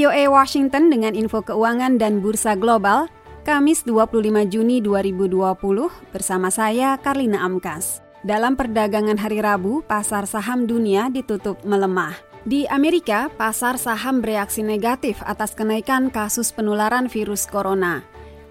VOA 0.00 0.32
Washington 0.32 0.88
dengan 0.88 1.12
info 1.12 1.44
keuangan 1.44 2.00
dan 2.00 2.24
bursa 2.24 2.56
global, 2.56 3.04
Kamis 3.44 3.84
25 3.84 4.48
Juni 4.48 4.80
2020 4.80 5.60
bersama 6.08 6.48
saya 6.48 6.96
Karlina 6.96 7.44
Amkas. 7.44 8.00
Dalam 8.24 8.56
perdagangan 8.56 9.20
hari 9.20 9.44
Rabu, 9.44 9.84
pasar 9.84 10.24
saham 10.24 10.64
dunia 10.64 11.12
ditutup 11.12 11.60
melemah. 11.68 12.16
Di 12.48 12.64
Amerika, 12.72 13.28
pasar 13.28 13.76
saham 13.76 14.24
bereaksi 14.24 14.64
negatif 14.64 15.20
atas 15.20 15.52
kenaikan 15.52 16.08
kasus 16.08 16.48
penularan 16.48 17.04
virus 17.04 17.44
corona. 17.44 18.00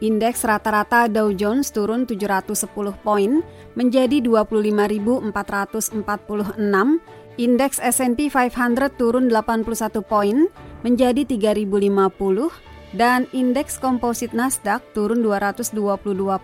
Indeks 0.06 0.46
rata-rata 0.46 1.10
Dow 1.10 1.34
Jones 1.34 1.74
turun 1.74 2.06
710 2.06 2.70
poin 3.02 3.42
menjadi 3.74 4.22
25.446 4.22 5.98
Indeks 7.40 7.80
S&P 7.80 8.28
500 8.28 9.00
turun 9.00 9.32
81 9.32 10.04
poin 10.04 10.52
menjadi 10.86 11.26
3050 11.28 12.70
dan 12.96 13.28
indeks 13.36 13.78
komposit 13.78 14.34
Nasdaq 14.34 14.82
turun 14.98 15.22
222 15.22 15.78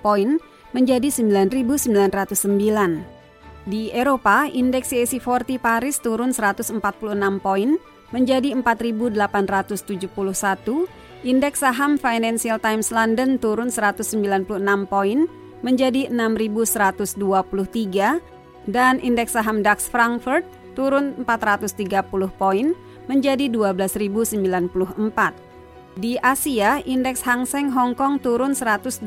poin 0.02 0.38
menjadi 0.76 1.10
9909. 1.10 3.02
Di 3.66 3.90
Eropa, 3.90 4.46
indeks 4.46 4.94
CAC 4.94 5.18
40 5.18 5.58
Paris 5.58 5.98
turun 5.98 6.30
146 6.30 6.78
poin 7.42 7.82
menjadi 8.14 8.54
4871, 8.54 10.86
indeks 11.26 11.66
saham 11.66 11.98
Financial 11.98 12.62
Times 12.62 12.94
London 12.94 13.42
turun 13.42 13.74
196 13.74 14.22
poin 14.86 15.26
menjadi 15.66 16.14
6123 16.14 18.22
dan 18.70 19.02
indeks 19.02 19.34
saham 19.34 19.66
DAX 19.66 19.90
Frankfurt 19.90 20.46
turun 20.78 21.18
430 21.26 22.06
poin 22.38 22.78
menjadi 23.06 23.46
12.094. 23.50 25.34
Di 25.96 26.20
Asia, 26.20 26.84
indeks 26.84 27.24
Hang 27.24 27.48
Seng 27.48 27.72
Hong 27.72 27.96
Kong 27.96 28.20
turun 28.20 28.52
126 28.52 29.00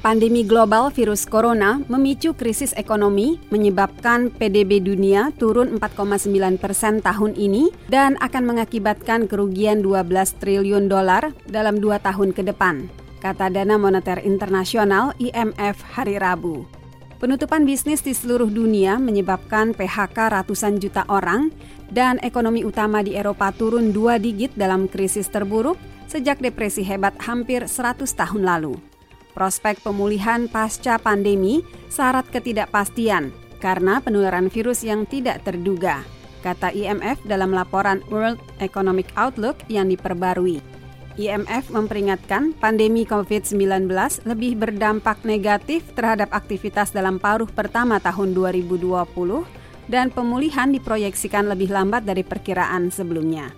Pandemi 0.00 0.48
global 0.48 0.88
virus 0.88 1.28
corona 1.28 1.76
memicu 1.92 2.32
krisis 2.32 2.72
ekonomi, 2.72 3.36
menyebabkan 3.52 4.32
PDB 4.32 4.80
dunia 4.80 5.28
turun 5.36 5.76
4,9 5.76 6.56
persen 6.56 7.04
tahun 7.04 7.36
ini 7.36 7.68
dan 7.92 8.16
akan 8.24 8.48
mengakibatkan 8.48 9.28
kerugian 9.28 9.84
12 9.84 10.40
triliun 10.40 10.88
dolar 10.88 11.36
dalam 11.44 11.84
dua 11.84 12.00
tahun 12.00 12.32
ke 12.32 12.48
depan, 12.48 12.88
kata 13.20 13.52
Dana 13.52 13.76
Moneter 13.76 14.24
Internasional 14.24 15.12
IMF 15.20 15.84
hari 15.92 16.16
Rabu. 16.16 16.64
Penutupan 17.20 17.68
bisnis 17.68 18.00
di 18.00 18.16
seluruh 18.16 18.48
dunia 18.48 18.96
menyebabkan 18.96 19.76
PHK 19.76 20.32
ratusan 20.32 20.80
juta 20.80 21.04
orang 21.12 21.52
dan 21.92 22.16
ekonomi 22.24 22.64
utama 22.64 23.04
di 23.04 23.20
Eropa 23.20 23.52
turun 23.52 23.92
dua 23.92 24.16
digit 24.16 24.56
dalam 24.56 24.88
krisis 24.88 25.28
terburuk 25.28 25.76
sejak 26.08 26.40
depresi 26.40 26.80
hebat 26.88 27.12
hampir 27.20 27.68
100 27.68 28.08
tahun 28.16 28.48
lalu. 28.48 28.89
Prospek 29.30 29.78
pemulihan 29.86 30.50
pasca 30.50 30.98
pandemi 30.98 31.62
syarat 31.86 32.26
ketidakpastian 32.34 33.30
karena 33.62 34.02
penularan 34.02 34.50
virus 34.50 34.82
yang 34.82 35.06
tidak 35.06 35.44
terduga, 35.46 36.02
kata 36.42 36.74
IMF 36.74 37.20
dalam 37.28 37.54
laporan 37.54 38.02
World 38.10 38.40
Economic 38.58 39.06
Outlook 39.14 39.60
yang 39.70 39.92
diperbarui. 39.92 40.58
IMF 41.20 41.68
memperingatkan 41.68 42.56
pandemi 42.56 43.04
COVID-19 43.04 43.92
lebih 44.24 44.56
berdampak 44.56 45.20
negatif 45.28 45.84
terhadap 45.92 46.32
aktivitas 46.32 46.96
dalam 46.96 47.20
paruh 47.20 47.50
pertama 47.50 48.00
tahun 48.00 48.32
2020 48.32 48.80
dan 49.90 50.08
pemulihan 50.08 50.70
diproyeksikan 50.72 51.50
lebih 51.50 51.68
lambat 51.74 52.08
dari 52.08 52.24
perkiraan 52.24 52.88
sebelumnya. 52.88 53.52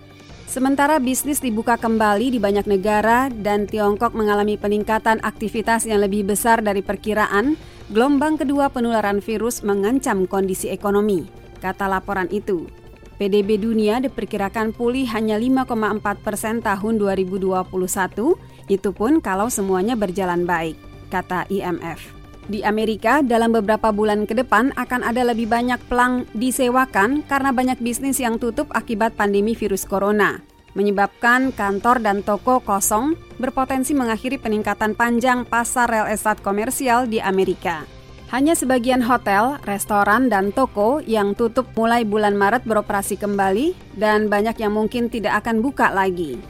Sementara 0.49 0.99
bisnis 0.99 1.39
dibuka 1.39 1.79
kembali 1.79 2.35
di 2.35 2.39
banyak 2.39 2.67
negara 2.67 3.31
dan 3.31 3.65
Tiongkok 3.65 4.13
mengalami 4.13 4.59
peningkatan 4.59 5.23
aktivitas 5.23 5.87
yang 5.87 6.03
lebih 6.03 6.27
besar 6.27 6.61
dari 6.61 6.85
perkiraan, 6.85 7.55
gelombang 7.89 8.37
kedua 8.37 8.69
penularan 8.69 9.19
virus 9.23 9.65
mengancam 9.65 10.29
kondisi 10.29 10.69
ekonomi, 10.69 11.25
kata 11.63 11.89
laporan 11.89 12.29
itu. 12.29 12.69
PDB 13.17 13.61
dunia 13.61 14.01
diperkirakan 14.01 14.73
pulih 14.73 15.05
hanya 15.13 15.37
5,4 15.37 16.25
persen 16.25 16.59
tahun 16.65 16.97
2021, 16.97 18.35
itu 18.67 18.89
pun 18.91 19.21
kalau 19.21 19.47
semuanya 19.47 19.93
berjalan 19.93 20.43
baik, 20.43 20.75
kata 21.13 21.45
IMF. 21.47 22.22
Di 22.43 22.59
Amerika, 22.67 23.23
dalam 23.23 23.55
beberapa 23.55 23.95
bulan 23.95 24.27
ke 24.27 24.35
depan 24.35 24.75
akan 24.75 25.01
ada 25.07 25.23
lebih 25.23 25.47
banyak 25.47 25.79
pelang 25.87 26.27
disewakan 26.35 27.23
karena 27.23 27.55
banyak 27.55 27.79
bisnis 27.79 28.19
yang 28.19 28.35
tutup 28.35 28.67
akibat 28.75 29.15
pandemi 29.15 29.55
virus 29.55 29.87
corona, 29.87 30.43
menyebabkan 30.75 31.55
kantor 31.55 32.03
dan 32.03 32.19
toko 32.19 32.59
kosong 32.59 33.15
berpotensi 33.39 33.95
mengakhiri 33.95 34.35
peningkatan 34.43 34.91
panjang 34.91 35.47
pasar 35.47 35.87
real 35.87 36.11
estate 36.11 36.43
komersial 36.43 37.07
di 37.07 37.23
Amerika. 37.23 37.87
Hanya 38.35 38.59
sebagian 38.59 39.05
hotel, 39.07 39.61
restoran, 39.63 40.27
dan 40.27 40.51
toko 40.51 40.99
yang 40.99 41.37
tutup 41.37 41.69
mulai 41.79 42.03
bulan 42.03 42.35
Maret 42.35 42.67
beroperasi 42.67 43.15
kembali 43.23 43.95
dan 43.95 44.27
banyak 44.27 44.59
yang 44.59 44.75
mungkin 44.75 45.07
tidak 45.07 45.45
akan 45.45 45.63
buka 45.63 45.95
lagi. 45.95 46.41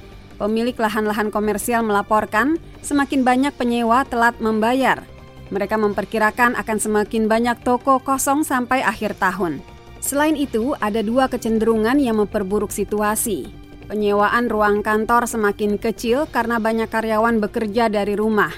Pemilik 0.41 0.73
lahan-lahan 0.73 1.29
komersial 1.29 1.85
melaporkan 1.85 2.57
semakin 2.81 3.21
banyak 3.21 3.53
penyewa 3.53 4.07
telat 4.07 4.33
membayar 4.41 5.12
mereka 5.53 5.77
memperkirakan 5.77 6.57
akan 6.57 6.77
semakin 6.81 7.29
banyak 7.29 7.61
toko 7.61 8.01
kosong 8.01 8.41
sampai 8.41 8.81
akhir 8.81 9.21
tahun. 9.21 9.61
Selain 10.01 10.33
itu, 10.33 10.73
ada 10.81 11.05
dua 11.05 11.29
kecenderungan 11.29 12.01
yang 12.01 12.17
memperburuk 12.17 12.73
situasi. 12.73 13.47
Penyewaan 13.85 14.49
ruang 14.49 14.81
kantor 14.81 15.29
semakin 15.29 15.77
kecil 15.77 16.25
karena 16.27 16.57
banyak 16.57 16.89
karyawan 16.89 17.37
bekerja 17.37 17.87
dari 17.87 18.17
rumah, 18.17 18.51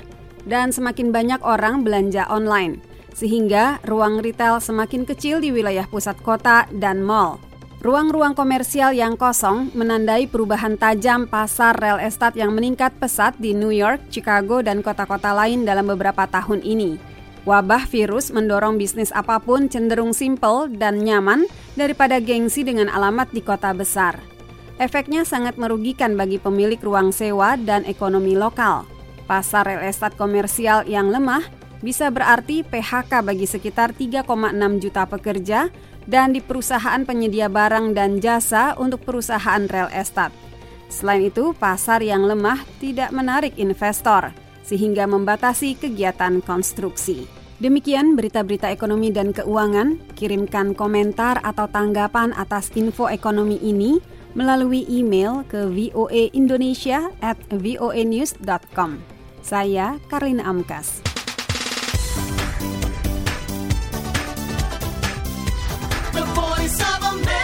dan 0.47 0.71
semakin 0.71 1.11
banyak 1.11 1.41
orang 1.43 1.83
belanja 1.83 2.25
online, 2.31 2.79
sehingga 3.11 3.83
ruang 3.83 4.21
retail 4.23 4.63
semakin 4.63 5.03
kecil 5.03 5.43
di 5.43 5.51
wilayah 5.51 5.85
pusat 5.89 6.15
kota 6.21 6.69
dan 6.71 7.01
mall. 7.03 7.41
Ruang-ruang 7.85 8.33
komersial 8.33 8.97
yang 8.97 9.13
kosong 9.13 9.69
menandai 9.77 10.25
perubahan 10.25 10.73
tajam 10.73 11.29
pasar 11.29 11.77
real 11.77 12.01
estate 12.01 12.41
yang 12.41 12.49
meningkat 12.49 12.89
pesat 12.97 13.37
di 13.37 13.53
New 13.53 13.69
York, 13.69 14.09
Chicago, 14.09 14.65
dan 14.65 14.81
kota-kota 14.81 15.29
lain 15.37 15.69
dalam 15.69 15.85
beberapa 15.85 16.25
tahun 16.25 16.65
ini. 16.65 16.97
Wabah 17.45 17.85
virus 17.85 18.33
mendorong 18.33 18.81
bisnis 18.81 19.13
apa 19.13 19.37
pun 19.37 19.69
cenderung 19.69 20.17
simpel 20.17 20.65
dan 20.65 21.05
nyaman 21.05 21.45
daripada 21.77 22.17
gengsi 22.17 22.65
dengan 22.65 22.89
alamat 22.89 23.29
di 23.29 23.45
kota 23.45 23.69
besar. 23.69 24.17
Efeknya 24.81 25.21
sangat 25.21 25.53
merugikan 25.61 26.17
bagi 26.17 26.41
pemilik 26.41 26.81
ruang 26.81 27.13
sewa 27.13 27.53
dan 27.53 27.85
ekonomi 27.85 28.33
lokal. 28.33 28.89
Pasar 29.29 29.69
real 29.69 29.85
estate 29.85 30.17
komersial 30.17 30.89
yang 30.89 31.13
lemah 31.13 31.45
bisa 31.81 32.11
berarti 32.11 32.61
PHK 32.61 33.23
bagi 33.25 33.47
sekitar 33.49 33.95
3,6 33.95 34.27
juta 34.83 35.03
pekerja 35.09 35.71
dan 36.05 36.31
di 36.31 36.39
perusahaan 36.39 37.01
penyedia 37.01 37.49
barang 37.49 37.97
dan 37.97 38.21
jasa 38.21 38.77
untuk 38.77 39.03
perusahaan 39.03 39.65
real 39.65 39.89
estate. 39.91 40.33
Selain 40.87 41.25
itu, 41.27 41.51
pasar 41.57 42.05
yang 42.05 42.23
lemah 42.29 42.61
tidak 42.77 43.09
menarik 43.09 43.57
investor, 43.57 44.29
sehingga 44.61 45.09
membatasi 45.09 45.81
kegiatan 45.81 46.39
konstruksi. 46.45 47.25
Demikian 47.55 48.19
berita-berita 48.19 48.67
ekonomi 48.67 49.15
dan 49.15 49.31
keuangan. 49.31 49.97
Kirimkan 50.13 50.75
komentar 50.75 51.39
atau 51.39 51.71
tanggapan 51.71 52.35
atas 52.35 52.69
info 52.75 53.07
ekonomi 53.07 53.55
ini 53.63 54.03
melalui 54.35 54.83
email 54.91 55.47
ke 55.47 55.63
voaindonesia 55.71 57.15
at 57.23 57.39
voanews.com. 57.47 58.99
Saya 59.39 59.95
Karina 60.11 60.43
Amkas. 60.43 61.14
The 66.13 66.23
voice 66.33 66.79
of 66.81 67.03
a 67.03 67.25
man. 67.25 67.34